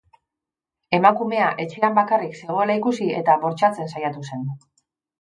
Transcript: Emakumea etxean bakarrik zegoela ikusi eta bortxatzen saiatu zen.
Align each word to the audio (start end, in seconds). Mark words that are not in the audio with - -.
Emakumea 0.99 1.51
etxean 1.65 1.99
bakarrik 2.01 2.35
zegoela 2.41 2.81
ikusi 2.83 3.13
eta 3.23 3.39
bortxatzen 3.47 3.97
saiatu 3.97 4.29
zen. 4.29 4.47